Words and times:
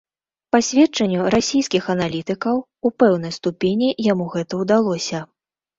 Па 0.53 0.59
сведчанню 0.67 1.27
расійскіх 1.35 1.83
аналітыкаў, 1.95 2.55
у 2.87 2.95
пэўнай 3.05 3.31
ступені 3.39 3.95
яму 4.13 4.25
гэта 4.35 4.53
ўдалося. 4.65 5.19